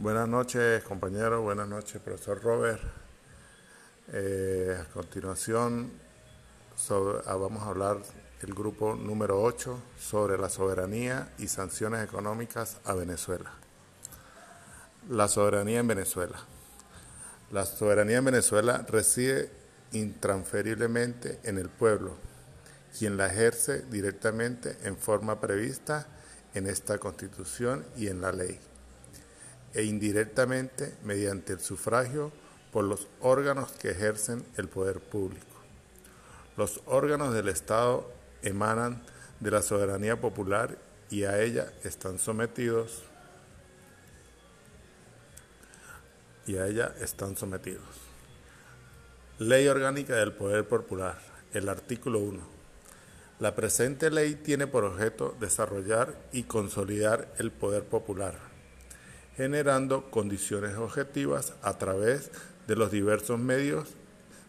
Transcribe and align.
Buenas 0.00 0.28
noches, 0.28 0.84
compañeros. 0.84 1.42
Buenas 1.42 1.66
noches, 1.66 2.00
profesor 2.00 2.40
Robert. 2.40 2.80
Eh, 4.12 4.78
a 4.80 4.84
continuación, 4.92 5.90
ah, 7.26 7.34
vamos 7.34 7.64
a 7.64 7.70
hablar 7.70 7.98
del 8.40 8.54
grupo 8.54 8.94
número 8.94 9.42
8 9.42 9.76
sobre 9.98 10.38
la 10.38 10.50
soberanía 10.50 11.32
y 11.38 11.48
sanciones 11.48 12.04
económicas 12.04 12.76
a 12.84 12.94
Venezuela. 12.94 13.50
La 15.10 15.26
soberanía 15.26 15.80
en 15.80 15.88
Venezuela. 15.88 16.38
La 17.50 17.66
soberanía 17.66 18.18
en 18.18 18.26
Venezuela 18.26 18.86
reside 18.88 19.50
intransferiblemente 19.90 21.40
en 21.42 21.58
el 21.58 21.70
pueblo, 21.70 22.14
quien 22.96 23.16
la 23.16 23.26
ejerce 23.26 23.82
directamente 23.90 24.78
en 24.84 24.96
forma 24.96 25.40
prevista 25.40 26.06
en 26.54 26.68
esta 26.68 26.98
Constitución 26.98 27.84
y 27.96 28.06
en 28.06 28.20
la 28.20 28.30
ley 28.30 28.60
e 29.74 29.84
indirectamente 29.84 30.94
mediante 31.04 31.52
el 31.52 31.60
sufragio 31.60 32.32
por 32.72 32.84
los 32.84 33.08
órganos 33.20 33.72
que 33.72 33.90
ejercen 33.90 34.44
el 34.56 34.68
poder 34.68 35.00
público. 35.00 35.46
Los 36.56 36.80
órganos 36.86 37.32
del 37.34 37.48
Estado 37.48 38.10
emanan 38.42 39.02
de 39.40 39.50
la 39.50 39.62
soberanía 39.62 40.20
popular 40.20 40.78
y 41.10 41.24
a 41.24 41.40
ella 41.40 41.72
están 41.84 42.18
sometidos 42.18 43.02
y 46.46 46.56
a 46.56 46.66
ella 46.66 46.94
están 47.00 47.36
sometidos. 47.36 47.84
Ley 49.38 49.68
Orgánica 49.68 50.16
del 50.16 50.32
Poder 50.32 50.66
Popular, 50.66 51.18
el 51.52 51.68
artículo 51.68 52.18
1. 52.18 52.40
La 53.38 53.54
presente 53.54 54.10
ley 54.10 54.34
tiene 54.34 54.66
por 54.66 54.84
objeto 54.84 55.36
desarrollar 55.38 56.16
y 56.32 56.44
consolidar 56.44 57.32
el 57.38 57.52
poder 57.52 57.84
popular 57.84 58.57
generando 59.38 60.10
condiciones 60.10 60.76
objetivas 60.76 61.52
a 61.62 61.78
través 61.78 62.32
de 62.66 62.74
los 62.74 62.90
diversos 62.90 63.38
medios 63.38 63.88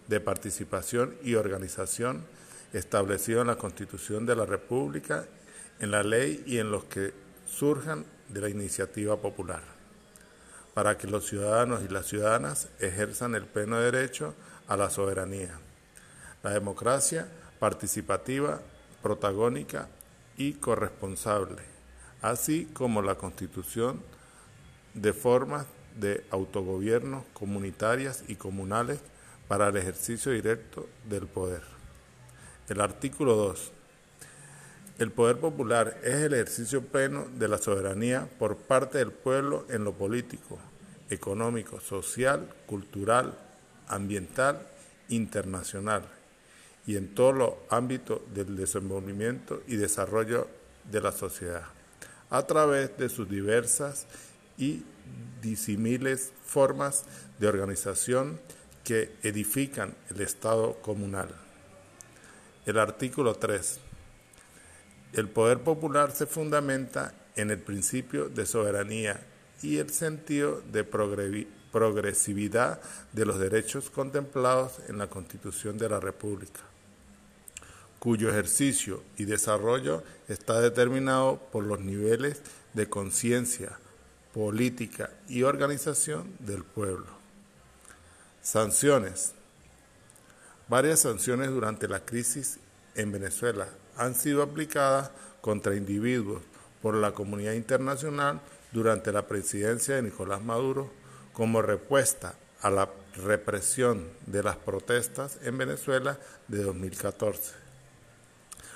de 0.07 0.19
participación 0.19 1.15
y 1.23 1.35
organización 1.35 2.25
establecidos 2.73 3.41
en 3.41 3.47
la 3.47 3.55
Constitución 3.57 4.25
de 4.25 4.35
la 4.35 4.47
República, 4.47 5.25
en 5.79 5.91
la 5.91 6.01
ley 6.01 6.43
y 6.47 6.57
en 6.57 6.71
los 6.71 6.85
que 6.85 7.13
surjan 7.45 8.03
de 8.29 8.41
la 8.41 8.49
iniciativa 8.49 9.15
popular, 9.17 9.61
para 10.73 10.97
que 10.97 11.05
los 11.05 11.27
ciudadanos 11.27 11.83
y 11.83 11.87
las 11.87 12.07
ciudadanas 12.07 12.69
ejerzan 12.79 13.35
el 13.35 13.45
pleno 13.45 13.79
derecho 13.79 14.33
a 14.67 14.75
la 14.75 14.89
soberanía. 14.89 15.51
La 16.41 16.49
democracia 16.49 17.27
participativa, 17.59 18.59
protagónica 19.03 19.87
y 20.35 20.53
corresponsable, 20.53 21.61
así 22.23 22.67
como 22.73 23.03
la 23.03 23.15
Constitución 23.15 24.01
de 24.93 25.13
formas 25.13 25.65
de 25.99 26.23
autogobierno 26.31 27.25
comunitarias 27.33 28.23
y 28.27 28.35
comunales 28.35 28.99
para 29.47 29.67
el 29.67 29.77
ejercicio 29.77 30.31
directo 30.31 30.87
del 31.09 31.27
poder. 31.27 31.61
El 32.67 32.81
artículo 32.81 33.35
2. 33.35 33.71
El 34.99 35.11
poder 35.11 35.37
popular 35.37 35.97
es 36.03 36.15
el 36.15 36.33
ejercicio 36.33 36.83
pleno 36.83 37.25
de 37.37 37.47
la 37.47 37.57
soberanía 37.57 38.29
por 38.37 38.57
parte 38.57 38.97
del 38.97 39.11
pueblo 39.11 39.65
en 39.69 39.83
lo 39.83 39.93
político, 39.93 40.59
económico, 41.09 41.79
social, 41.79 42.53
cultural, 42.67 43.37
ambiental, 43.87 44.67
internacional 45.07 46.03
y 46.85 46.97
en 46.97 47.13
todos 47.13 47.35
los 47.35 47.53
ámbitos 47.69 48.21
del 48.33 48.55
desenvolvimiento 48.55 49.61
y 49.67 49.75
desarrollo 49.75 50.47
de 50.89 51.01
la 51.01 51.11
sociedad, 51.11 51.63
a 52.29 52.45
través 52.45 52.97
de 52.97 53.09
sus 53.09 53.29
diversas 53.29 54.05
y 54.59 54.83
disímiles 55.41 56.31
formas 56.45 57.05
de 57.39 57.47
organización 57.47 58.39
que 58.83 59.11
edifican 59.23 59.95
el 60.09 60.21
Estado 60.21 60.75
comunal. 60.81 61.29
El 62.65 62.77
artículo 62.77 63.35
3. 63.35 63.79
El 65.13 65.29
poder 65.29 65.61
popular 65.61 66.11
se 66.11 66.27
fundamenta 66.27 67.15
en 67.35 67.49
el 67.49 67.59
principio 67.59 68.29
de 68.29 68.45
soberanía 68.45 69.25
y 69.61 69.77
el 69.77 69.89
sentido 69.89 70.61
de 70.71 70.83
progresividad 70.83 72.81
de 73.13 73.25
los 73.25 73.39
derechos 73.39 73.89
contemplados 73.89 74.79
en 74.87 74.97
la 74.97 75.07
Constitución 75.07 75.77
de 75.77 75.89
la 75.89 75.99
República, 75.99 76.61
cuyo 77.97 78.29
ejercicio 78.29 79.03
y 79.17 79.25
desarrollo 79.25 80.03
está 80.27 80.61
determinado 80.61 81.39
por 81.51 81.63
los 81.63 81.79
niveles 81.79 82.41
de 82.73 82.87
conciencia, 82.87 83.77
política 84.33 85.09
y 85.27 85.43
organización 85.43 86.31
del 86.39 86.63
pueblo. 86.63 87.07
Sanciones. 88.41 89.33
Varias 90.67 91.01
sanciones 91.01 91.49
durante 91.49 91.87
la 91.87 92.05
crisis 92.05 92.59
en 92.95 93.11
Venezuela 93.11 93.67
han 93.97 94.15
sido 94.15 94.43
aplicadas 94.43 95.11
contra 95.41 95.75
individuos 95.75 96.43
por 96.81 96.95
la 96.95 97.11
comunidad 97.11 97.53
internacional 97.53 98.39
durante 98.71 99.11
la 99.11 99.27
presidencia 99.27 99.95
de 99.95 100.03
Nicolás 100.03 100.41
Maduro 100.41 100.91
como 101.33 101.61
respuesta 101.61 102.35
a 102.61 102.69
la 102.69 102.89
represión 103.15 104.07
de 104.27 104.43
las 104.43 104.57
protestas 104.57 105.37
en 105.43 105.57
Venezuela 105.57 106.17
de 106.47 106.63
2014. 106.63 107.53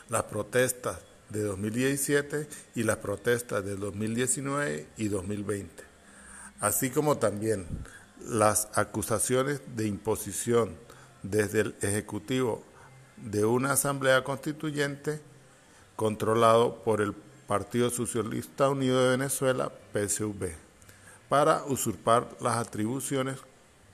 Las 0.09 0.23
protestas 0.23 0.99
de 1.33 1.41
2017 1.41 2.47
y 2.75 2.83
las 2.83 2.97
protestas 2.97 3.65
de 3.65 3.75
2019 3.75 4.87
y 4.97 5.07
2020, 5.07 5.83
así 6.59 6.91
como 6.91 7.17
también 7.17 7.65
las 8.21 8.69
acusaciones 8.75 9.61
de 9.75 9.87
imposición 9.87 10.77
desde 11.23 11.61
el 11.61 11.75
Ejecutivo 11.81 12.63
de 13.17 13.45
una 13.45 13.73
Asamblea 13.73 14.23
Constituyente 14.23 15.21
controlado 15.95 16.83
por 16.83 17.01
el 17.01 17.13
Partido 17.47 17.89
Socialista 17.89 18.69
Unido 18.69 19.03
de 19.03 19.17
Venezuela, 19.17 19.71
PSUV, 19.91 20.51
para 21.29 21.65
usurpar 21.65 22.29
las 22.41 22.57
atribuciones, 22.57 23.39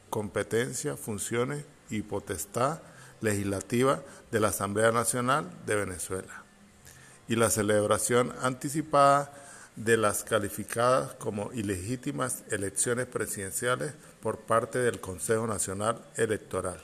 competencias, 0.10 1.00
funciones 1.00 1.64
y 1.90 2.02
potestad 2.02 2.82
legislativa 3.22 4.02
de 4.30 4.40
la 4.42 4.50
Asamblea 4.50 4.92
Nacional 4.92 5.50
de 5.66 5.76
Venezuela 5.78 6.49
y 7.29 7.35
la 7.35 7.50
celebración 7.50 8.34
anticipada 8.41 9.31
de 9.75 9.95
las 9.95 10.23
calificadas 10.25 11.13
como 11.13 11.53
ilegítimas 11.53 12.44
elecciones 12.50 13.06
presidenciales 13.06 13.94
por 14.22 14.40
parte 14.40 14.79
del 14.79 15.00
Consejo 15.00 15.47
Nacional 15.47 16.01
Electoral 16.17 16.81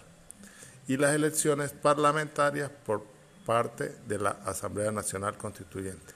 y 0.88 0.98
las 0.98 1.14
elecciones 1.16 1.72
parlamentarias 1.72 2.70
por 2.86 3.04
parte 3.46 3.96
de 4.08 4.20
la 4.20 4.30
Asamblea 4.46 4.92
Nacional 4.92 5.38
Constituyente. 5.38 6.14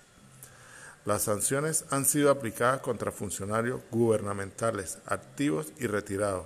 Las 1.06 1.24
sanciones 1.24 1.86
han 1.90 2.06
sido 2.06 2.30
aplicadas 2.30 2.82
contra 2.82 3.12
funcionarios 3.12 3.82
gubernamentales 3.90 5.00
activos 5.08 5.74
y 5.80 5.88
retirados, 5.88 6.46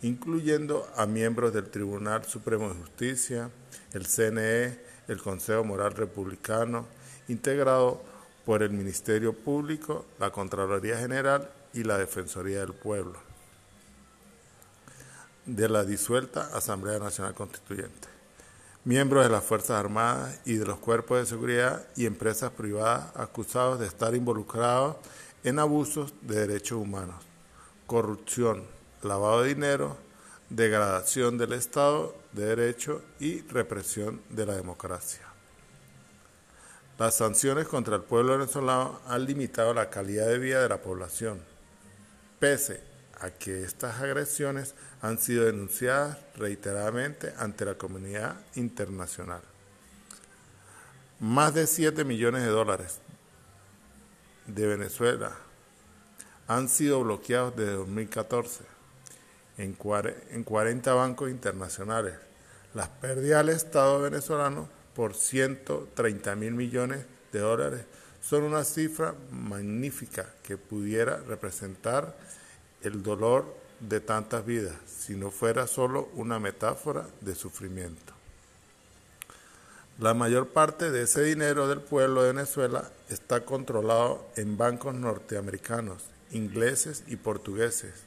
incluyendo 0.00 0.90
a 0.96 1.04
miembros 1.04 1.52
del 1.52 1.68
Tribunal 1.68 2.24
Supremo 2.24 2.68
de 2.68 2.80
Justicia, 2.80 3.50
el 3.92 4.06
CNE, 4.06 4.95
el 5.08 5.22
Consejo 5.22 5.64
Moral 5.64 5.92
Republicano, 5.92 6.86
integrado 7.28 8.02
por 8.44 8.62
el 8.62 8.70
Ministerio 8.70 9.32
Público, 9.32 10.06
la 10.18 10.30
Contraloría 10.30 10.98
General 10.98 11.50
y 11.72 11.84
la 11.84 11.98
Defensoría 11.98 12.60
del 12.60 12.74
Pueblo 12.74 13.26
de 15.46 15.68
la 15.68 15.84
disuelta 15.84 16.50
Asamblea 16.52 16.98
Nacional 16.98 17.34
Constituyente, 17.34 18.08
miembros 18.84 19.24
de 19.24 19.30
las 19.30 19.44
Fuerzas 19.44 19.78
Armadas 19.78 20.40
y 20.44 20.54
de 20.54 20.66
los 20.66 20.78
cuerpos 20.78 21.18
de 21.20 21.26
seguridad 21.26 21.86
y 21.94 22.06
empresas 22.06 22.50
privadas 22.50 23.12
acusados 23.14 23.78
de 23.78 23.86
estar 23.86 24.14
involucrados 24.16 24.96
en 25.44 25.60
abusos 25.60 26.12
de 26.22 26.46
derechos 26.46 26.78
humanos, 26.78 27.14
corrupción, 27.86 28.64
lavado 29.02 29.42
de 29.42 29.54
dinero, 29.54 29.96
degradación 30.50 31.38
del 31.38 31.52
Estado 31.52 32.16
de 32.36 32.54
Derecho 32.54 33.02
y 33.18 33.40
represión 33.48 34.20
de 34.28 34.44
la 34.44 34.54
democracia. 34.54 35.22
Las 36.98 37.16
sanciones 37.16 37.66
contra 37.66 37.96
el 37.96 38.02
pueblo 38.02 38.36
venezolano 38.38 39.00
han 39.06 39.24
limitado 39.24 39.72
la 39.72 39.88
calidad 39.88 40.26
de 40.26 40.38
vida 40.38 40.62
de 40.62 40.68
la 40.68 40.82
población, 40.82 41.40
pese 42.38 42.82
a 43.20 43.30
que 43.30 43.64
estas 43.64 44.02
agresiones 44.02 44.74
han 45.00 45.18
sido 45.18 45.46
denunciadas 45.46 46.18
reiteradamente 46.36 47.32
ante 47.38 47.64
la 47.64 47.74
comunidad 47.74 48.36
internacional. 48.54 49.40
Más 51.18 51.54
de 51.54 51.66
7 51.66 52.04
millones 52.04 52.42
de 52.42 52.48
dólares 52.48 52.98
de 54.46 54.66
Venezuela 54.66 55.34
han 56.46 56.68
sido 56.68 57.02
bloqueados 57.02 57.56
desde 57.56 57.72
2014 57.72 58.75
en, 59.58 59.74
40 59.74 60.94
bancos 60.94 61.30
internacionales. 61.30 62.14
Las 62.74 62.88
pérdidas 62.88 63.40
al 63.40 63.48
Estado 63.48 64.00
venezolano 64.02 64.68
por 64.94 65.14
130 65.14 66.36
mil 66.36 66.52
millones 66.52 67.04
de 67.32 67.40
dólares 67.40 67.82
son 68.20 68.42
una 68.42 68.64
cifra 68.64 69.14
magnífica 69.30 70.26
que 70.42 70.56
pudiera 70.56 71.18
representar 71.18 72.16
el 72.82 73.02
dolor 73.02 73.54
de 73.80 74.00
tantas 74.00 74.44
vidas 74.44 74.74
si 74.86 75.14
no 75.14 75.30
fuera 75.30 75.66
solo 75.66 76.08
una 76.14 76.38
metáfora 76.38 77.06
de 77.20 77.34
sufrimiento. 77.34 78.14
La 79.98 80.12
mayor 80.12 80.48
parte 80.48 80.90
de 80.90 81.02
ese 81.02 81.22
dinero 81.22 81.68
del 81.68 81.80
pueblo 81.80 82.22
de 82.22 82.32
Venezuela 82.32 82.90
está 83.08 83.44
controlado 83.46 84.26
en 84.36 84.58
bancos 84.58 84.94
norteamericanos, 84.94 86.02
ingleses 86.32 87.04
y 87.06 87.16
portugueses, 87.16 88.05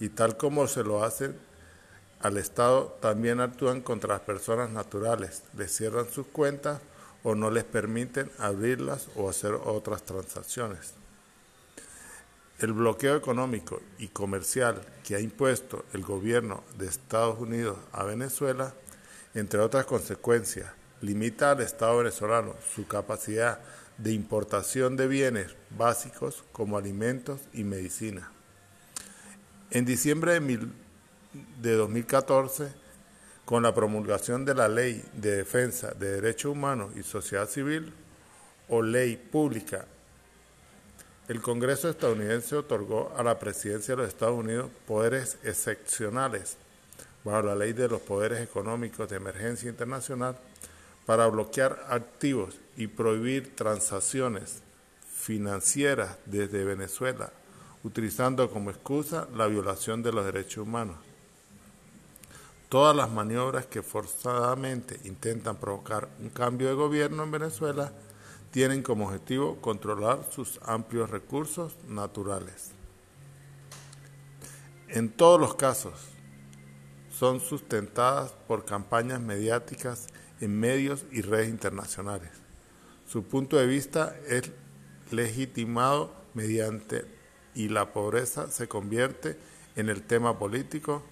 y 0.00 0.08
tal 0.10 0.36
como 0.36 0.66
se 0.66 0.84
lo 0.84 1.04
hacen 1.04 1.36
al 2.20 2.38
Estado, 2.38 2.96
también 3.00 3.40
actúan 3.40 3.80
contra 3.80 4.14
las 4.14 4.22
personas 4.22 4.70
naturales, 4.70 5.42
les 5.56 5.74
cierran 5.74 6.08
sus 6.08 6.26
cuentas 6.26 6.80
o 7.24 7.34
no 7.34 7.50
les 7.50 7.64
permiten 7.64 8.30
abrirlas 8.38 9.08
o 9.16 9.28
hacer 9.28 9.54
otras 9.54 10.04
transacciones. 10.04 10.94
El 12.58 12.72
bloqueo 12.74 13.16
económico 13.16 13.80
y 13.98 14.08
comercial 14.08 14.80
que 15.02 15.16
ha 15.16 15.20
impuesto 15.20 15.84
el 15.92 16.02
gobierno 16.02 16.62
de 16.78 16.86
Estados 16.86 17.40
Unidos 17.40 17.76
a 17.90 18.04
Venezuela, 18.04 18.72
entre 19.34 19.58
otras 19.58 19.84
consecuencias, 19.86 20.70
limita 21.00 21.50
al 21.50 21.60
Estado 21.60 21.98
venezolano 21.98 22.54
su 22.74 22.86
capacidad 22.86 23.58
de 23.98 24.12
importación 24.12 24.96
de 24.96 25.08
bienes 25.08 25.56
básicos 25.76 26.44
como 26.52 26.78
alimentos 26.78 27.40
y 27.52 27.64
medicina. 27.64 28.30
En 29.72 29.84
diciembre 29.84 30.38
de, 30.38 30.68
de 31.60 31.72
2014, 31.74 32.72
con 33.44 33.62
la 33.62 33.74
promulgación 33.74 34.44
de 34.44 34.54
la 34.54 34.68
Ley 34.68 35.04
de 35.14 35.36
Defensa 35.36 35.92
de 35.92 36.20
Derechos 36.20 36.52
Humanos 36.52 36.92
y 36.94 37.02
Sociedad 37.02 37.48
Civil, 37.48 37.92
o 38.68 38.82
Ley 38.82 39.16
Pública 39.16 39.86
el 41.28 41.40
Congreso 41.40 41.88
estadounidense 41.88 42.56
otorgó 42.56 43.14
a 43.16 43.22
la 43.22 43.38
presidencia 43.38 43.94
de 43.96 44.02
los 44.02 44.08
Estados 44.08 44.38
Unidos 44.38 44.70
poderes 44.86 45.38
excepcionales 45.42 46.58
bajo 47.24 47.40
la 47.40 47.54
ley 47.54 47.72
de 47.72 47.88
los 47.88 48.02
poderes 48.02 48.40
económicos 48.40 49.08
de 49.08 49.16
emergencia 49.16 49.70
internacional 49.70 50.36
para 51.06 51.28
bloquear 51.28 51.86
activos 51.88 52.56
y 52.76 52.88
prohibir 52.88 53.56
transacciones 53.56 54.62
financieras 55.14 56.18
desde 56.26 56.64
Venezuela, 56.64 57.32
utilizando 57.84 58.50
como 58.50 58.70
excusa 58.70 59.28
la 59.34 59.46
violación 59.46 60.02
de 60.02 60.12
los 60.12 60.24
derechos 60.24 60.66
humanos. 60.66 60.96
Todas 62.68 62.96
las 62.96 63.10
maniobras 63.10 63.66
que 63.66 63.82
forzadamente 63.82 64.98
intentan 65.04 65.56
provocar 65.56 66.08
un 66.20 66.30
cambio 66.30 66.68
de 66.68 66.74
gobierno 66.74 67.22
en 67.22 67.30
Venezuela 67.30 67.92
tienen 68.50 68.82
como 68.82 69.06
objetivo 69.06 69.60
controlar 69.60 70.26
sus 70.30 70.58
amplios 70.62 71.10
recursos 71.10 71.76
naturales. 71.88 72.70
En 74.88 75.10
todos 75.10 75.40
los 75.40 75.54
casos, 75.54 75.94
son 77.10 77.40
sustentadas 77.40 78.32
por 78.48 78.64
campañas 78.64 79.20
mediáticas 79.20 80.06
en 80.40 80.58
medios 80.58 81.04
y 81.12 81.22
redes 81.22 81.48
internacionales. 81.48 82.30
Su 83.06 83.22
punto 83.24 83.56
de 83.56 83.66
vista 83.66 84.16
es 84.26 84.50
legitimado 85.10 86.12
mediante 86.34 87.04
y 87.54 87.68
la 87.68 87.92
pobreza 87.92 88.50
se 88.50 88.68
convierte 88.68 89.38
en 89.76 89.88
el 89.88 90.02
tema 90.02 90.38
político 90.38 91.02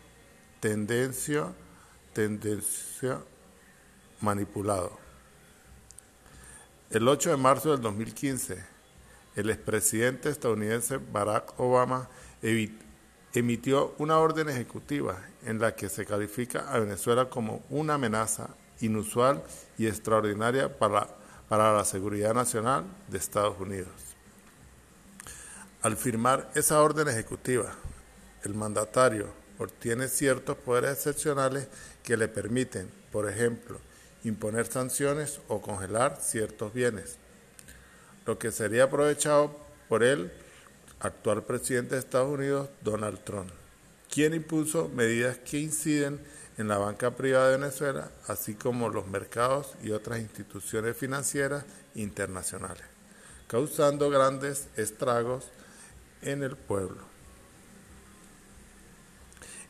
tendencia, 0.61 1.53
tendencia 2.13 3.21
manipulado. 4.21 4.99
El 6.91 7.09
8 7.09 7.31
de 7.31 7.37
marzo 7.37 7.71
del 7.71 7.81
2015, 7.81 8.63
el 9.37 9.51
expresidente 9.51 10.29
estadounidense 10.29 10.99
Barack 10.99 11.59
Obama 11.59 12.09
emitió 13.33 13.95
una 13.99 14.19
orden 14.19 14.49
ejecutiva 14.49 15.19
en 15.45 15.61
la 15.61 15.75
que 15.75 15.89
se 15.89 16.05
califica 16.05 16.71
a 16.71 16.79
Venezuela 16.81 17.31
como 17.31 17.65
una 17.71 17.95
amenaza 17.95 18.51
inusual 18.81 19.43
y 19.79 19.87
extraordinaria 19.87 20.79
para, 20.79 21.07
para 21.49 21.73
la 21.73 21.85
seguridad 21.85 22.35
nacional 22.35 22.85
de 23.09 23.19
Estados 23.19 23.59
Unidos. 23.61 24.10
Al 25.83 25.97
firmar 25.97 26.51
esa 26.55 26.83
orden 26.83 27.09
ejecutiva, 27.09 27.73
el 28.45 28.53
mandatario 28.55 29.29
obtiene 29.59 30.09
ciertos 30.09 30.59
poderes 30.59 30.93
excepcionales 30.93 31.69
que 32.03 32.19
le 32.19 32.29
permiten, 32.29 32.91
por 33.11 33.31
ejemplo, 33.31 33.79
imponer 34.23 34.67
sanciones 34.67 35.41
o 35.49 35.63
congelar 35.63 36.19
ciertos 36.21 36.75
bienes, 36.75 37.17
lo 38.27 38.39
que 38.39 38.53
sería 38.53 38.85
aprovechado 38.85 39.57
por 39.89 40.03
el 40.03 40.31
actual 41.01 41.45
presidente 41.45 41.95
de 41.95 42.01
Estados 42.01 42.31
Unidos, 42.31 42.69
Donald 42.83 43.25
Trump, 43.25 43.51
quien 44.11 44.35
impuso 44.35 44.91
medidas 44.91 45.39
que 45.39 45.61
inciden 45.61 46.21
en 46.59 46.69
la 46.69 46.77
banca 46.77 47.13
privada 47.13 47.49
de 47.49 47.57
Venezuela, 47.57 48.11
así 48.27 48.53
como 48.53 48.91
los 48.91 49.07
mercados 49.07 49.77
y 49.83 49.93
otras 49.93 50.21
instituciones 50.21 50.95
financieras 50.95 51.65
internacionales, 51.95 52.85
causando 53.47 54.11
grandes 54.11 54.69
estragos 54.77 55.47
en 56.23 56.43
el 56.43 56.57
pueblo. 56.57 57.03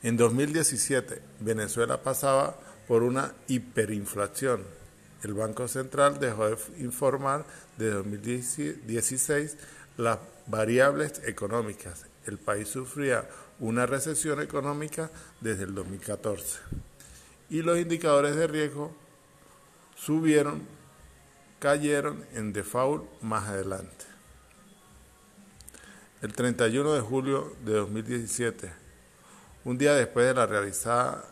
En 0.02 0.16
2017, 0.16 1.20
Venezuela 1.40 2.02
pasaba 2.02 2.58
por 2.88 3.02
una 3.02 3.34
hiperinflación. 3.48 4.64
El 5.22 5.34
Banco 5.34 5.68
Central 5.68 6.18
dejó 6.18 6.48
de 6.48 6.56
informar 6.78 7.44
de 7.76 7.90
2016 7.90 9.56
las 9.98 10.18
variables 10.46 11.20
económicas. 11.26 12.06
El 12.26 12.38
país 12.38 12.68
sufría 12.68 13.28
una 13.58 13.84
recesión 13.84 14.40
económica 14.40 15.10
desde 15.40 15.64
el 15.64 15.74
2014 15.74 16.60
y 17.50 17.62
los 17.62 17.78
indicadores 17.78 18.36
de 18.36 18.46
riesgo 18.46 18.92
subieron, 19.96 20.62
cayeron 21.58 22.24
en 22.32 22.52
default 22.52 23.04
más 23.20 23.48
adelante. 23.48 23.99
El 26.22 26.34
31 26.34 26.92
de 26.92 27.00
julio 27.00 27.56
de 27.64 27.76
2017, 27.76 28.70
un 29.64 29.78
día 29.78 29.94
después 29.94 30.26
de 30.26 30.34
la 30.34 30.44
realizada 30.44 31.24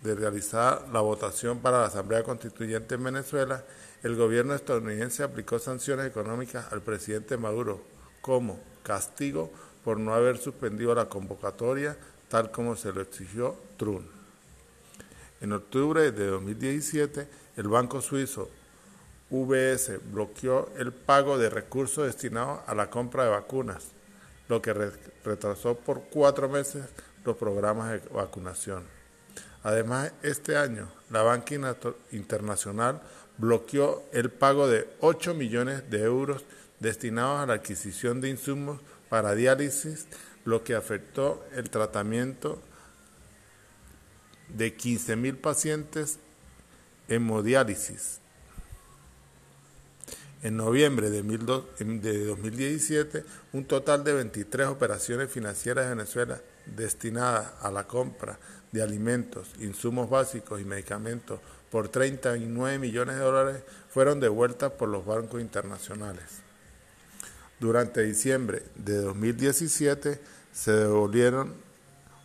de 0.00 0.14
realizar 0.14 0.88
la 0.90 1.02
votación 1.02 1.58
para 1.58 1.80
la 1.80 1.88
Asamblea 1.88 2.22
Constituyente 2.22 2.94
en 2.94 3.04
Venezuela, 3.04 3.62
el 4.02 4.16
gobierno 4.16 4.54
estadounidense 4.54 5.22
aplicó 5.22 5.58
sanciones 5.58 6.06
económicas 6.06 6.72
al 6.72 6.80
presidente 6.80 7.36
Maduro 7.36 7.82
como 8.22 8.58
castigo 8.82 9.50
por 9.84 10.00
no 10.00 10.14
haber 10.14 10.38
suspendido 10.38 10.94
la 10.94 11.10
convocatoria 11.10 11.98
tal 12.30 12.50
como 12.50 12.76
se 12.76 12.94
lo 12.94 13.02
exigió 13.02 13.56
Trump. 13.76 14.06
En 15.42 15.52
octubre 15.52 16.12
de 16.12 16.26
2017, 16.28 17.28
el 17.58 17.68
banco 17.68 18.00
suizo 18.00 18.48
UBS 19.30 20.00
bloqueó 20.12 20.70
el 20.76 20.92
pago 20.92 21.38
de 21.38 21.50
recursos 21.50 22.06
destinados 22.06 22.60
a 22.66 22.74
la 22.74 22.90
compra 22.90 23.24
de 23.24 23.30
vacunas, 23.30 23.92
lo 24.48 24.60
que 24.60 24.74
retrasó 25.24 25.76
por 25.76 26.02
cuatro 26.10 26.48
meses 26.48 26.84
los 27.24 27.36
programas 27.36 27.92
de 27.92 28.08
vacunación. 28.08 28.84
Además, 29.62 30.12
este 30.22 30.56
año 30.56 30.88
la 31.10 31.22
banca 31.22 31.54
internacional 32.10 33.00
bloqueó 33.38 34.02
el 34.12 34.30
pago 34.30 34.68
de 34.68 34.88
8 35.00 35.34
millones 35.34 35.88
de 35.90 36.02
euros 36.02 36.44
destinados 36.78 37.40
a 37.40 37.46
la 37.46 37.54
adquisición 37.54 38.20
de 38.20 38.30
insumos 38.30 38.80
para 39.08 39.34
diálisis, 39.34 40.06
lo 40.44 40.64
que 40.64 40.74
afectó 40.74 41.44
el 41.54 41.68
tratamiento 41.70 42.60
de 44.48 44.76
15.000 44.76 45.36
pacientes 45.36 46.18
hemodiálisis. 47.08 48.20
En 50.42 50.56
noviembre 50.56 51.10
de 51.10 51.22
2017, 51.22 53.24
un 53.52 53.66
total 53.66 54.04
de 54.04 54.14
23 54.14 54.68
operaciones 54.68 55.30
financieras 55.30 55.84
de 55.84 55.94
Venezuela 55.94 56.40
destinadas 56.64 57.52
a 57.60 57.70
la 57.70 57.86
compra 57.86 58.38
de 58.72 58.82
alimentos, 58.82 59.50
insumos 59.60 60.08
básicos 60.08 60.58
y 60.60 60.64
medicamentos 60.64 61.40
por 61.70 61.88
39 61.88 62.78
millones 62.78 63.16
de 63.16 63.22
dólares 63.22 63.62
fueron 63.90 64.18
devueltas 64.18 64.72
por 64.72 64.88
los 64.88 65.04
bancos 65.04 65.42
internacionales. 65.42 66.24
Durante 67.58 68.02
diciembre 68.02 68.62
de 68.76 68.96
2017 68.96 70.20
se 70.52 70.72
devolvieron 70.72 71.52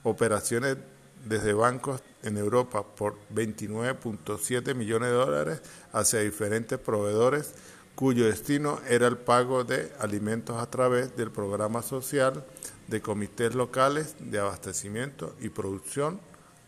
operaciones 0.03 0.77
desde 1.25 1.53
bancos 1.53 2.01
en 2.23 2.37
Europa 2.37 2.85
por 2.95 3.17
29.7 3.33 4.73
millones 4.73 5.09
de 5.09 5.15
dólares 5.15 5.61
hacia 5.91 6.21
diferentes 6.21 6.79
proveedores 6.79 7.53
cuyo 7.95 8.25
destino 8.25 8.79
era 8.87 9.07
el 9.07 9.17
pago 9.17 9.63
de 9.63 9.91
alimentos 9.99 10.61
a 10.61 10.69
través 10.69 11.15
del 11.15 11.31
programa 11.31 11.81
social 11.81 12.45
de 12.87 13.01
comités 13.01 13.55
locales 13.55 14.15
de 14.19 14.39
abastecimiento 14.39 15.35
y 15.39 15.49
producción 15.49 16.19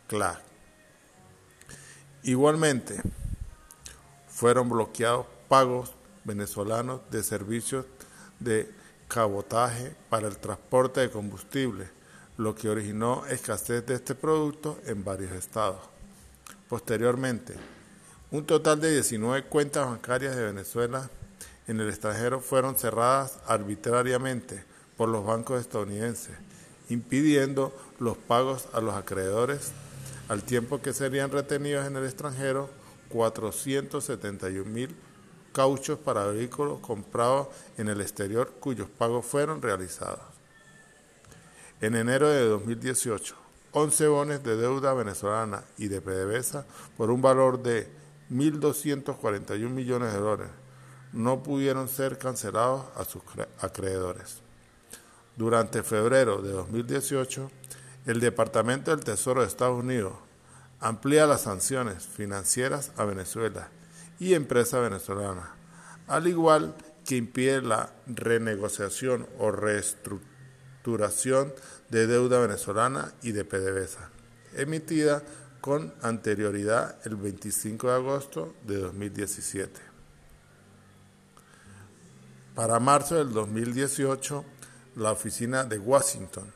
CLAC. 0.07 0.41
Igualmente, 2.23 3.01
fueron 4.27 4.69
bloqueados 4.69 5.25
pagos 5.47 5.93
venezolanos 6.23 7.01
de 7.11 7.23
servicios 7.23 7.85
de 8.39 8.71
cabotaje 9.07 9.95
para 10.09 10.27
el 10.27 10.37
transporte 10.37 11.01
de 11.01 11.09
combustible, 11.09 11.89
lo 12.37 12.55
que 12.55 12.69
originó 12.69 13.25
escasez 13.27 13.85
de 13.85 13.95
este 13.95 14.15
producto 14.15 14.79
en 14.85 15.03
varios 15.03 15.31
estados. 15.31 15.81
Posteriormente, 16.69 17.55
un 18.29 18.45
total 18.45 18.81
de 18.81 18.91
19 18.91 19.45
cuentas 19.45 19.85
bancarias 19.85 20.35
de 20.35 20.45
Venezuela 20.45 21.09
en 21.67 21.79
el 21.79 21.89
extranjero 21.89 22.39
fueron 22.39 22.75
cerradas 22.75 23.39
arbitrariamente 23.45 24.63
por 24.95 25.09
los 25.09 25.25
bancos 25.25 25.61
estadounidenses, 25.61 26.35
impidiendo 26.89 27.75
los 27.99 28.17
pagos 28.17 28.67
a 28.73 28.81
los 28.81 28.95
acreedores, 28.95 29.71
al 30.29 30.43
tiempo 30.43 30.81
que 30.81 30.93
serían 30.93 31.31
retenidos 31.31 31.85
en 31.85 31.97
el 31.97 32.05
extranjero 32.05 32.69
471 33.09 34.69
mil 34.69 34.95
cauchos 35.51 35.97
para 35.99 36.25
vehículos 36.25 36.79
comprados 36.79 37.47
en 37.77 37.87
el 37.87 38.01
exterior 38.01 38.53
cuyos 38.59 38.89
pagos 38.89 39.25
fueron 39.25 39.61
realizados. 39.61 40.19
En 41.81 41.95
enero 41.95 42.29
de 42.29 42.47
2018, 42.47 43.35
11 43.71 44.07
bonos 44.07 44.43
de 44.43 44.55
deuda 44.55 44.93
venezolana 44.93 45.63
y 45.77 45.87
de 45.87 46.01
PDVSA 46.01 46.65
por 46.95 47.11
un 47.11 47.21
valor 47.21 47.61
de 47.61 47.87
1.241 48.31 49.69
millones 49.69 50.13
de 50.13 50.19
dólares 50.19 50.66
no 51.13 51.43
pudieron 51.43 51.87
ser 51.87 52.17
cancelados 52.17 52.85
a 52.95 53.05
sus 53.05 53.21
acreedores. 53.59 54.41
Durante 55.35 55.83
febrero 55.83 56.41
de 56.41 56.51
2018, 56.51 57.51
el 58.05 58.19
Departamento 58.19 58.91
del 58.91 59.03
Tesoro 59.03 59.41
de 59.41 59.47
Estados 59.47 59.79
Unidos 59.79 60.13
amplía 60.79 61.27
las 61.27 61.41
sanciones 61.41 62.05
financieras 62.05 62.91
a 62.97 63.05
Venezuela 63.05 63.69
y 64.19 64.33
empresas 64.33 64.81
venezolanas, 64.81 65.49
al 66.07 66.27
igual 66.27 66.75
que 67.05 67.17
impide 67.17 67.61
la 67.61 67.91
renegociación 68.07 69.27
o 69.39 69.51
reestructuración 69.51 71.53
de 71.89 72.07
deuda 72.07 72.39
venezolana 72.39 73.13
y 73.21 73.31
de 73.31 73.45
PDVSA, 73.45 74.09
emitida 74.55 75.23
con 75.61 75.93
anterioridad 76.01 76.97
el 77.05 77.15
25 77.15 77.87
de 77.87 77.93
agosto 77.93 78.55
de 78.65 78.77
2017. 78.77 79.86
Para 82.57 82.79
marzo 82.79 83.13
del 83.13 83.33
2018, 83.33 84.43
la 84.95 85.11
oficina 85.11 85.63
de 85.63 85.77
Washington 85.77 86.51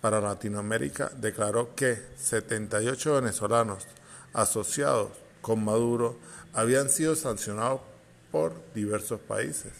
para 0.00 0.20
Latinoamérica 0.20 1.10
declaró 1.16 1.74
que 1.74 2.00
78 2.16 3.14
venezolanos 3.14 3.88
asociados 4.32 5.10
con 5.42 5.64
Maduro 5.64 6.20
habían 6.52 6.88
sido 6.88 7.16
sancionados 7.16 7.80
por 8.30 8.54
diversos 8.74 9.18
países. 9.18 9.72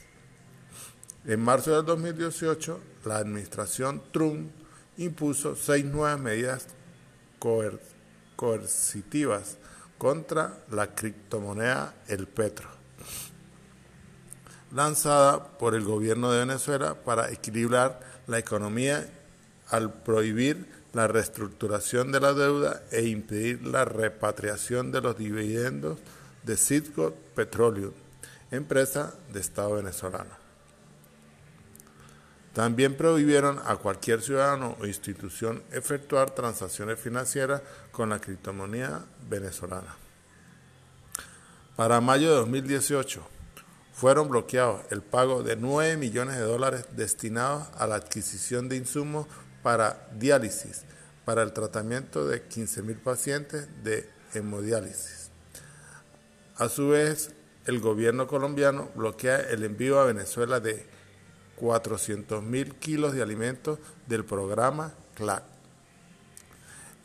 En 1.24 1.38
marzo 1.38 1.76
del 1.76 1.84
2018, 1.84 2.80
la 3.04 3.18
administración 3.18 4.02
Trump 4.12 4.50
impuso 4.96 5.54
seis 5.54 5.84
nuevas 5.84 6.18
medidas 6.18 6.66
coercitivas 8.34 9.56
contra 9.98 10.64
la 10.72 10.96
criptomoneda 10.96 11.94
El 12.08 12.26
Petro, 12.26 12.68
lanzada 14.72 15.58
por 15.58 15.74
el 15.74 15.84
gobierno 15.84 16.30
de 16.32 16.40
Venezuela 16.40 16.94
para 16.94 17.30
equilibrar 17.30 18.00
la 18.26 18.38
economía 18.38 19.08
al 19.68 19.92
prohibir 19.92 20.66
la 20.92 21.06
reestructuración 21.06 22.12
de 22.12 22.20
la 22.20 22.32
deuda 22.32 22.82
e 22.90 23.06
impedir 23.06 23.66
la 23.66 23.84
repatriación 23.84 24.90
de 24.90 25.00
los 25.00 25.16
dividendos 25.16 25.98
de 26.42 26.56
Citgo 26.56 27.14
Petroleum, 27.34 27.92
empresa 28.50 29.14
de 29.32 29.40
Estado 29.40 29.74
venezolano. 29.74 30.40
También 32.52 32.96
prohibieron 32.96 33.60
a 33.64 33.76
cualquier 33.76 34.22
ciudadano 34.22 34.76
o 34.80 34.86
institución 34.86 35.62
efectuar 35.70 36.32
transacciones 36.32 36.98
financieras 36.98 37.62
con 37.92 38.10
la 38.10 38.20
criptomoneda 38.20 39.04
venezolana. 39.28 39.94
Para 41.76 42.00
mayo 42.00 42.30
de 42.30 42.36
2018, 42.36 43.22
fueron 44.00 44.30
bloqueados 44.30 44.80
el 44.88 45.02
pago 45.02 45.42
de 45.42 45.56
9 45.56 45.98
millones 45.98 46.36
de 46.36 46.42
dólares 46.44 46.86
destinados 46.96 47.68
a 47.76 47.86
la 47.86 47.96
adquisición 47.96 48.66
de 48.70 48.76
insumos 48.76 49.26
para 49.62 50.08
diálisis 50.18 50.84
para 51.26 51.42
el 51.42 51.52
tratamiento 51.52 52.26
de 52.26 52.48
15.000 52.48 52.98
pacientes 52.98 53.68
de 53.84 54.08
hemodiálisis. 54.32 55.28
A 56.56 56.70
su 56.70 56.88
vez, 56.88 57.32
el 57.66 57.78
gobierno 57.80 58.26
colombiano 58.26 58.88
bloquea 58.94 59.36
el 59.36 59.64
envío 59.64 60.00
a 60.00 60.06
Venezuela 60.06 60.60
de 60.60 60.86
400.000 61.60 62.78
kilos 62.78 63.12
de 63.12 63.20
alimentos 63.20 63.80
del 64.06 64.24
programa 64.24 64.94
CLAC. 65.14 65.42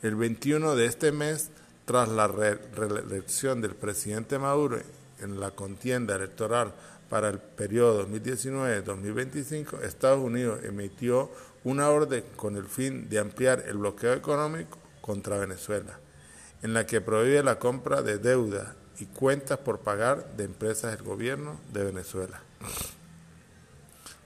El 0.00 0.14
21 0.14 0.74
de 0.74 0.86
este 0.86 1.12
mes, 1.12 1.50
tras 1.84 2.08
la 2.08 2.26
reelección 2.26 3.60
del 3.60 3.74
presidente 3.74 4.38
Maduro 4.38 4.78
en 5.20 5.40
la 5.40 5.50
contienda 5.50 6.16
electoral 6.16 6.74
para 7.08 7.28
el 7.28 7.38
periodo 7.38 8.06
2019-2025, 8.08 9.82
Estados 9.82 10.20
Unidos 10.20 10.64
emitió 10.64 11.30
una 11.64 11.88
orden 11.90 12.24
con 12.36 12.56
el 12.56 12.66
fin 12.66 13.08
de 13.08 13.18
ampliar 13.18 13.64
el 13.66 13.78
bloqueo 13.78 14.12
económico 14.12 14.78
contra 15.00 15.38
Venezuela, 15.38 15.98
en 16.62 16.74
la 16.74 16.86
que 16.86 17.00
prohíbe 17.00 17.42
la 17.42 17.58
compra 17.58 18.02
de 18.02 18.18
deuda 18.18 18.74
y 18.98 19.06
cuentas 19.06 19.58
por 19.58 19.80
pagar 19.80 20.36
de 20.36 20.44
empresas 20.44 20.92
del 20.92 21.02
gobierno 21.02 21.60
de 21.72 21.84
Venezuela. 21.84 22.42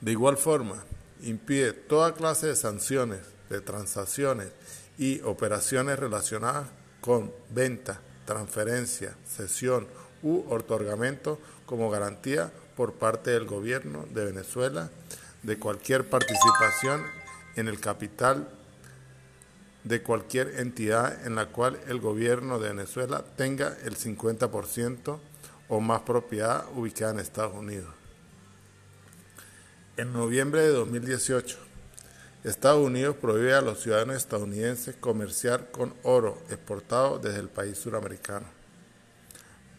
De 0.01 0.13
igual 0.13 0.37
forma, 0.37 0.83
impide 1.23 1.73
toda 1.73 2.15
clase 2.15 2.47
de 2.47 2.57
sanciones, 2.57 3.21
de 3.51 3.61
transacciones 3.61 4.49
y 4.97 5.21
operaciones 5.23 5.99
relacionadas 5.99 6.69
con 7.01 7.33
venta, 7.51 8.01
transferencia, 8.25 9.17
cesión 9.27 9.87
u 10.23 10.45
otorgamiento 10.49 11.39
como 11.67 11.91
garantía 11.91 12.51
por 12.77 12.95
parte 12.95 13.31
del 13.31 13.47
gobierno 13.47 14.07
de 14.13 14.25
Venezuela 14.25 14.91
de 15.43 15.59
cualquier 15.59 16.09
participación 16.09 17.05
en 17.57 17.69
el 17.69 17.81
capital 17.81 18.49
de 19.85 20.03
cualquier 20.03 20.61
entidad 20.61 21.27
en 21.27 21.35
la 21.35 21.47
cual 21.47 21.79
el 21.89 22.01
gobierno 22.01 22.59
de 22.59 22.69
Venezuela 22.69 23.25
tenga 23.37 23.77
el 23.85 23.97
50% 23.97 25.19
o 25.69 25.81
más 25.81 26.03
propiedad 26.03 26.65
ubicada 26.75 27.13
en 27.13 27.21
Estados 27.21 27.55
Unidos. 27.55 27.95
En 29.97 30.13
noviembre 30.13 30.63
de 30.63 30.69
2018, 30.69 31.59
Estados 32.45 32.85
Unidos 32.85 33.17
prohíbe 33.21 33.55
a 33.55 33.61
los 33.61 33.81
ciudadanos 33.83 34.17
estadounidenses 34.17 34.97
comerciar 34.97 35.71
con 35.71 35.95
oro 36.03 36.39
exportado 36.49 37.19
desde 37.19 37.41
el 37.41 37.49
país 37.49 37.79
suramericano. 37.79 38.60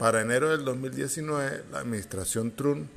Para 0.02 0.22
enero 0.22 0.50
del 0.50 0.66
2019, 0.66 1.66
la 1.72 1.78
administración 1.78 2.56
Trump 2.56 2.90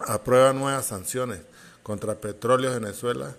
aprueba 0.00 0.52
nuevas 0.52 0.86
sanciones 0.86 1.38
contra 1.84 2.20
Petróleo 2.20 2.72
Venezuela 2.72 3.36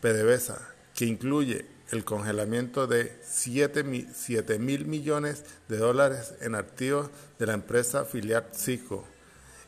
PDVSA, 0.00 0.58
que 0.94 1.04
incluye 1.04 1.66
el 1.90 2.02
congelamiento 2.06 2.86
de 2.86 3.14
7 3.22 3.84
mil 3.84 4.86
millones 4.86 5.44
de 5.68 5.76
dólares 5.76 6.32
en 6.40 6.54
activos 6.54 7.10
de 7.38 7.44
la 7.44 7.52
empresa 7.52 8.06
filial 8.06 8.46
CICO, 8.54 9.04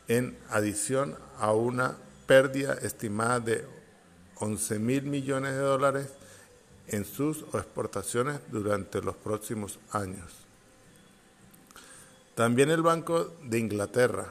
en 0.08 0.38
adición 0.48 1.14
a 1.38 1.52
una 1.52 1.98
pérdida 2.26 2.72
estimada 2.80 3.38
de 3.38 3.66
11 4.36 4.78
mil 4.78 5.02
millones 5.02 5.52
de 5.52 5.60
dólares 5.60 6.08
en 6.88 7.04
sus 7.04 7.42
exportaciones 7.52 8.40
durante 8.50 9.02
los 9.02 9.14
próximos 9.14 9.78
años. 9.90 10.45
También 12.36 12.68
el 12.68 12.82
Banco 12.82 13.32
de 13.44 13.58
Inglaterra 13.58 14.30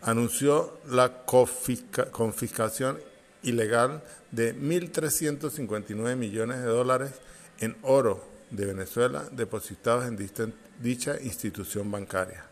anunció 0.00 0.78
la 0.88 1.24
confiscación 1.24 3.00
ilegal 3.42 4.04
de 4.30 4.54
1.359 4.54 6.14
millones 6.14 6.58
de 6.58 6.66
dólares 6.66 7.14
en 7.58 7.76
oro 7.82 8.24
de 8.52 8.66
Venezuela 8.66 9.24
depositados 9.32 10.06
en 10.06 10.54
dicha 10.80 11.20
institución 11.20 11.90
bancaria. 11.90 12.44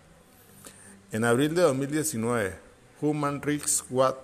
En 1.12 1.24
abril 1.24 1.54
de 1.54 1.62
2019, 1.62 2.58
Human 3.00 3.40
Rights 3.42 3.84
Watch 3.90 4.16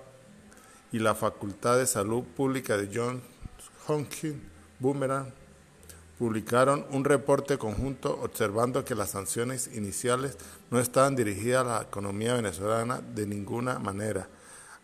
y 0.90 0.98
la 0.98 1.14
Facultad 1.14 1.78
de 1.78 1.86
Salud 1.86 2.24
Pública 2.24 2.76
de 2.76 2.90
Johns 2.92 3.22
Hopkins 3.86 4.42
Boomerang 4.80 5.43
publicaron 6.18 6.86
un 6.90 7.04
reporte 7.04 7.58
conjunto 7.58 8.18
observando 8.22 8.84
que 8.84 8.94
las 8.94 9.10
sanciones 9.10 9.70
iniciales 9.74 10.36
no 10.70 10.78
estaban 10.78 11.16
dirigidas 11.16 11.66
a 11.66 11.68
la 11.68 11.82
economía 11.82 12.34
venezolana 12.34 13.00
de 13.14 13.26
ninguna 13.26 13.78
manera, 13.78 14.28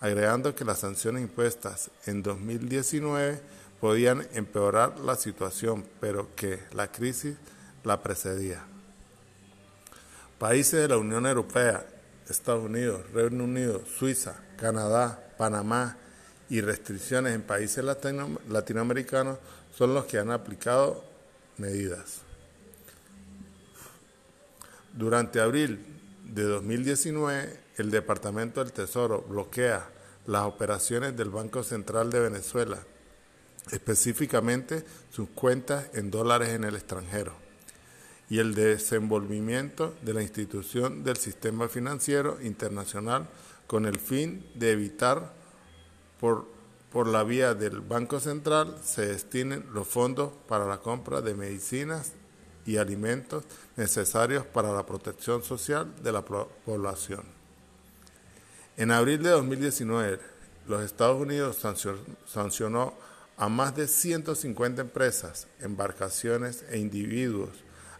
agregando 0.01 0.55
que 0.55 0.65
las 0.65 0.81
sanciones 0.81 1.23
impuestas 1.23 1.91
en 2.07 2.23
2019 2.23 3.41
podían 3.81 4.27
empeorar 4.35 4.99
la 5.01 5.15
situación, 5.17 5.85
pero 6.01 6.35
que 6.35 6.61
la 6.73 6.91
crisis 6.91 7.37
la 7.85 8.03
precedía. 8.03 8.63
Países 10.39 10.81
de 10.81 10.89
la 10.89 10.99
Unión 10.99 11.27
Europea, 11.27 11.87
Estados 12.29 12.65
Unidos, 12.65 13.03
Reino 13.13 13.45
Unido, 13.45 13.83
Suiza, 13.99 14.37
Canadá, 14.57 15.33
Panamá 15.37 15.97
y 16.49 16.61
restricciones 16.61 17.35
en 17.35 17.43
países 17.43 17.85
latinoamericanos 17.85 19.39
son 19.77 19.95
los 19.95 20.05
que 20.07 20.19
han 20.19 20.31
aplicado 20.31 21.10
medidas. 21.61 22.23
Durante 24.93 25.40
abril 25.40 25.79
de 26.25 26.43
2019, 26.43 27.61
el 27.76 27.90
Departamento 27.90 28.62
del 28.62 28.73
Tesoro 28.73 29.23
bloquea 29.23 29.88
las 30.26 30.43
operaciones 30.43 31.17
del 31.17 31.31
Banco 31.31 31.62
Central 31.62 32.11
de 32.11 32.21
Venezuela, 32.21 32.79
específicamente 33.71 34.85
sus 35.11 35.29
cuentas 35.31 35.87
en 35.95 36.11
dólares 36.11 36.50
en 36.50 36.64
el 36.64 36.75
extranjero, 36.75 37.35
y 38.29 38.38
el 38.38 38.55
desenvolvimiento 38.55 39.95
de 40.02 40.14
la 40.14 40.23
institución 40.23 41.05
del 41.05 41.17
sistema 41.17 41.69
financiero 41.69 42.38
internacional 42.43 43.29
con 43.67 43.87
el 43.87 43.99
fin 43.99 44.47
de 44.55 44.73
evitar 44.73 45.33
por, 46.21 46.47
por 46.93 47.07
la 47.07 47.23
vía 47.23 47.55
del 47.55 47.81
Banco 47.81 48.19
Central 48.21 48.77
se 48.83 49.07
destinen 49.07 49.65
los 49.73 49.87
fondos 49.87 50.33
para 50.49 50.67
la 50.67 50.79
compra 50.79 51.21
de 51.21 51.35
medicinas 51.35 52.13
y 52.67 52.77
alimentos 52.77 53.45
necesarios 53.77 54.45
para 54.45 54.73
la 54.73 54.85
protección 54.85 55.43
social 55.43 55.95
de 56.03 56.13
la 56.13 56.23
población. 56.23 57.23
En 58.77 58.91
abril 58.91 59.23
de 59.23 59.31
2019, 59.31 60.21
los 60.67 60.83
Estados 60.83 61.21
Unidos 61.21 61.59
sancionó 62.27 62.95
a 63.37 63.49
más 63.49 63.75
de 63.75 63.89
150 63.89 64.83
empresas, 64.83 65.47
embarcaciones 65.61 66.65
e 66.71 66.79
individuos, 66.79 67.51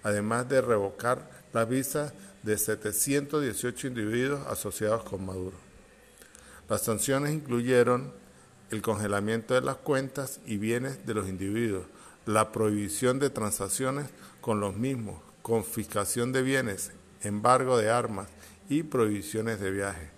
además 0.03 0.49
de 0.49 0.61
revocar 0.61 1.31
las 1.53 1.69
visas 1.69 2.13
de 2.43 2.59
718 2.59 3.87
individuos 3.87 4.47
asociados 4.47 5.05
con 5.05 5.25
Maduro. 5.25 5.57
Las 6.69 6.83
sanciones 6.83 7.33
incluyeron 7.33 8.20
el 8.71 8.83
congelamiento 8.83 9.55
de 9.55 9.63
las 9.63 9.77
cuentas 9.77 10.41
y 10.47 10.57
bienes 10.57 11.05
de 11.07 11.15
los 11.15 11.29
individuos, 11.29 11.87
la 12.27 12.53
prohibición 12.53 13.19
de 13.19 13.31
transacciones 13.31 14.09
con 14.41 14.61
los 14.61 14.77
mismos, 14.77 15.21
confiscación 15.43 16.33
de 16.33 16.43
bienes, 16.43 16.93
embargo 17.23 17.77
de 17.79 17.91
armas 17.91 18.29
y 18.69 18.83
prohibiciones 18.83 19.61
de 19.61 19.71
viaje. 19.71 20.11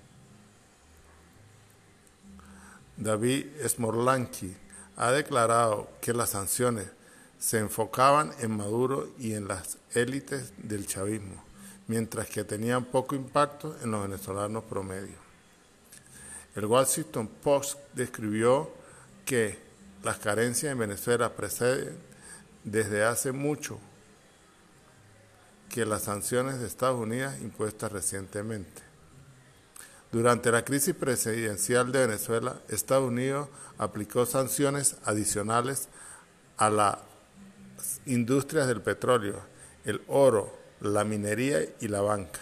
David 2.96 3.46
Smorlanki 3.66 4.54
ha 4.96 5.10
declarado 5.10 5.90
que 6.00 6.12
las 6.12 6.30
sanciones 6.30 6.86
se 7.38 7.58
enfocaban 7.58 8.32
en 8.38 8.56
Maduro 8.56 9.08
y 9.18 9.32
en 9.32 9.48
las 9.48 9.78
élites 9.94 10.52
del 10.58 10.86
chavismo, 10.86 11.42
mientras 11.88 12.28
que 12.28 12.44
tenían 12.44 12.84
poco 12.84 13.16
impacto 13.16 13.76
en 13.82 13.90
los 13.90 14.02
venezolanos 14.02 14.62
promedio. 14.64 15.21
El 16.54 16.66
Washington 16.66 17.28
Post 17.28 17.78
describió 17.94 18.70
que 19.24 19.58
las 20.02 20.18
carencias 20.18 20.72
en 20.72 20.78
Venezuela 20.78 21.34
preceden 21.34 21.96
desde 22.64 23.04
hace 23.04 23.32
mucho 23.32 23.78
que 25.68 25.86
las 25.86 26.02
sanciones 26.02 26.58
de 26.58 26.66
Estados 26.66 27.00
Unidos 27.00 27.34
impuestas 27.40 27.90
recientemente. 27.90 28.82
Durante 30.12 30.52
la 30.52 30.62
crisis 30.62 30.94
presidencial 30.94 31.90
de 31.90 32.06
Venezuela, 32.06 32.60
Estados 32.68 33.08
Unidos 33.08 33.48
aplicó 33.78 34.26
sanciones 34.26 34.96
adicionales 35.04 35.88
a 36.58 36.68
las 36.68 36.98
industrias 38.04 38.68
del 38.68 38.82
petróleo, 38.82 39.40
el 39.86 40.02
oro, 40.08 40.54
la 40.80 41.04
minería 41.04 41.60
y 41.80 41.88
la 41.88 42.02
banca. 42.02 42.40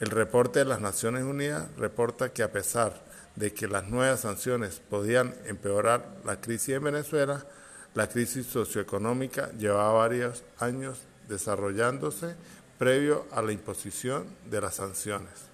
El 0.00 0.08
reporte 0.08 0.60
de 0.60 0.64
las 0.64 0.80
Naciones 0.80 1.24
Unidas 1.24 1.68
reporta 1.76 2.32
que 2.32 2.42
a 2.42 2.50
pesar 2.50 3.11
de 3.36 3.52
que 3.52 3.68
las 3.68 3.88
nuevas 3.88 4.20
sanciones 4.20 4.80
podían 4.90 5.34
empeorar 5.46 6.06
la 6.24 6.40
crisis 6.40 6.76
en 6.76 6.84
Venezuela, 6.84 7.46
la 7.94 8.08
crisis 8.08 8.46
socioeconómica 8.46 9.50
llevaba 9.52 9.92
varios 9.92 10.44
años 10.58 10.98
desarrollándose 11.28 12.34
previo 12.78 13.26
a 13.32 13.42
la 13.42 13.52
imposición 13.52 14.26
de 14.50 14.60
las 14.60 14.76
sanciones. 14.76 15.52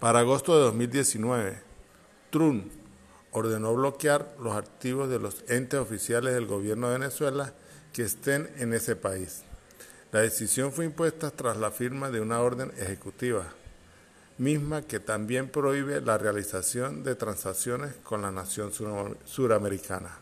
Para 0.00 0.20
agosto 0.20 0.56
de 0.56 0.64
2019, 0.64 1.62
Trump 2.30 2.70
ordenó 3.30 3.74
bloquear 3.74 4.34
los 4.40 4.54
activos 4.54 5.08
de 5.08 5.18
los 5.18 5.44
entes 5.48 5.80
oficiales 5.80 6.34
del 6.34 6.46
gobierno 6.46 6.88
de 6.88 6.98
Venezuela 6.98 7.52
que 7.92 8.02
estén 8.02 8.50
en 8.58 8.74
ese 8.74 8.96
país. 8.96 9.42
La 10.12 10.20
decisión 10.20 10.72
fue 10.72 10.84
impuesta 10.84 11.30
tras 11.30 11.56
la 11.56 11.70
firma 11.70 12.10
de 12.10 12.20
una 12.20 12.40
orden 12.40 12.72
ejecutiva, 12.78 13.46
misma 14.38 14.82
que 14.82 15.00
también 15.00 15.48
prohíbe 15.48 16.00
la 16.00 16.18
realización 16.18 17.04
de 17.04 17.14
transacciones 17.14 17.94
con 18.02 18.22
la 18.22 18.30
nación 18.30 18.72
suramericana. 19.24 20.18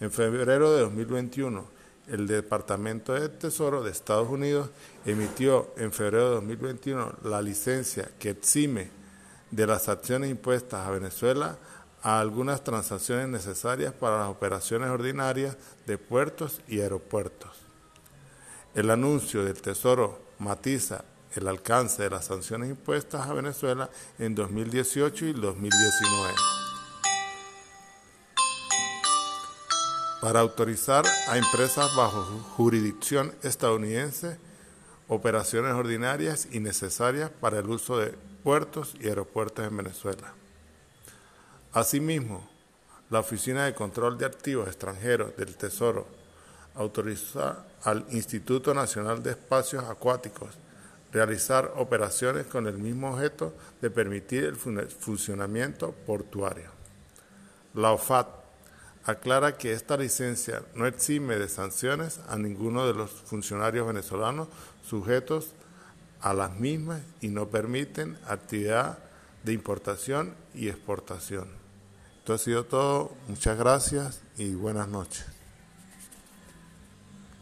En 0.00 0.10
febrero 0.12 0.72
de 0.72 0.80
2021, 0.82 1.66
el 2.08 2.26
Departamento 2.26 3.14
de 3.14 3.28
Tesoro 3.28 3.82
de 3.82 3.90
Estados 3.90 4.28
Unidos 4.28 4.70
emitió 5.04 5.72
en 5.76 5.92
febrero 5.92 6.28
de 6.28 6.34
2021 6.36 7.14
la 7.24 7.42
licencia 7.42 8.08
que 8.18 8.30
exime 8.30 8.90
de 9.50 9.66
las 9.66 9.88
acciones 9.88 10.30
impuestas 10.30 10.86
a 10.86 10.90
Venezuela 10.90 11.58
a 12.02 12.20
algunas 12.20 12.62
transacciones 12.62 13.28
necesarias 13.28 13.92
para 13.92 14.18
las 14.18 14.28
operaciones 14.28 14.90
ordinarias 14.90 15.56
de 15.86 15.98
puertos 15.98 16.60
y 16.68 16.80
aeropuertos. 16.80 17.50
El 18.74 18.90
anuncio 18.90 19.44
del 19.44 19.60
Tesoro 19.60 20.20
matiza 20.38 21.04
el 21.36 21.48
alcance 21.48 22.02
de 22.02 22.10
las 22.10 22.26
sanciones 22.26 22.70
impuestas 22.70 23.28
a 23.28 23.32
Venezuela 23.32 23.90
en 24.18 24.34
2018 24.34 25.26
y 25.26 25.32
2019. 25.32 26.34
para 30.26 30.40
autorizar 30.40 31.04
a 31.28 31.38
empresas 31.38 31.94
bajo 31.94 32.24
jurisdicción 32.56 33.32
estadounidense 33.44 34.38
operaciones 35.06 35.72
ordinarias 35.74 36.48
y 36.50 36.58
necesarias 36.58 37.30
para 37.30 37.60
el 37.60 37.70
uso 37.70 37.98
de 37.98 38.12
puertos 38.42 38.96
y 38.98 39.06
aeropuertos 39.06 39.64
en 39.64 39.76
Venezuela. 39.76 40.34
Asimismo, 41.72 42.48
la 43.08 43.20
Oficina 43.20 43.66
de 43.66 43.74
Control 43.74 44.18
de 44.18 44.26
Activos 44.26 44.66
Extranjeros 44.66 45.36
del 45.36 45.54
Tesoro 45.54 46.08
autoriza 46.74 47.64
al 47.84 48.04
Instituto 48.10 48.74
Nacional 48.74 49.22
de 49.22 49.30
Espacios 49.30 49.84
Acuáticos 49.84 50.50
realizar 51.16 51.72
operaciones 51.76 52.46
con 52.46 52.66
el 52.66 52.76
mismo 52.76 53.14
objeto 53.14 53.54
de 53.80 53.88
permitir 53.88 54.44
el 54.44 54.56
funcionamiento 54.56 55.92
portuario. 55.92 56.68
La 57.72 57.92
OFAT 57.92 58.28
aclara 59.04 59.56
que 59.56 59.72
esta 59.72 59.96
licencia 59.96 60.62
no 60.74 60.86
exime 60.86 61.36
de 61.36 61.48
sanciones 61.48 62.20
a 62.28 62.36
ninguno 62.36 62.86
de 62.86 62.92
los 62.92 63.10
funcionarios 63.10 63.86
venezolanos 63.86 64.48
sujetos 64.86 65.52
a 66.20 66.34
las 66.34 66.54
mismas 66.58 67.00
y 67.22 67.28
no 67.28 67.48
permiten 67.48 68.18
actividad 68.26 68.98
de 69.42 69.54
importación 69.54 70.34
y 70.54 70.68
exportación. 70.68 71.48
Esto 72.18 72.34
ha 72.34 72.38
sido 72.38 72.64
todo. 72.64 73.12
Muchas 73.28 73.56
gracias 73.56 74.20
y 74.36 74.54
buenas 74.54 74.88
noches. 74.88 75.35